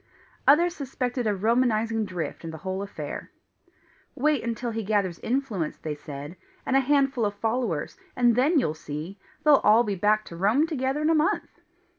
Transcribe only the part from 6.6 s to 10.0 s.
"and a handful of followers, and then you'll see! They'll be all